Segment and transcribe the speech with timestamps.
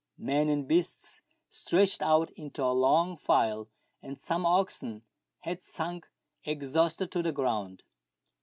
[0.17, 3.69] Men and beasts stretched out into a Icng file,
[4.01, 5.03] and some oxen
[5.41, 6.09] had sunk
[6.43, 7.83] exhausted to the ground.